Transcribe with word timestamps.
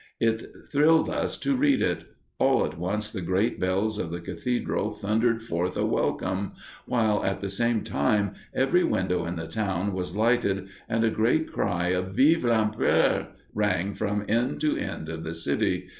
It 0.19 0.41
thrilled 0.67 1.11
us 1.11 1.37
to 1.37 1.55
read 1.55 1.79
it. 1.79 2.05
All 2.39 2.65
at 2.65 2.75
once 2.79 3.11
the 3.11 3.21
great 3.21 3.59
bells 3.59 3.99
of 3.99 4.09
the 4.09 4.19
cathedral 4.19 4.89
thundered 4.89 5.43
forth 5.43 5.77
a 5.77 5.85
welcome, 5.85 6.53
while 6.87 7.23
at 7.23 7.39
the 7.39 7.51
same 7.51 7.83
time 7.83 8.33
every 8.51 8.83
window 8.83 9.27
in 9.27 9.35
the 9.35 9.45
town 9.45 9.93
was 9.93 10.15
lighted 10.15 10.69
and 10.89 11.03
a 11.03 11.11
great 11.11 11.51
cry 11.53 11.89
of 11.89 12.15
"Vive 12.17 12.43
l'Empereur!" 12.45 13.27
rang 13.53 13.93
from 13.93 14.25
end 14.27 14.59
to 14.61 14.75
end 14.75 15.07
of 15.07 15.23
the 15.23 15.35
city. 15.35 15.87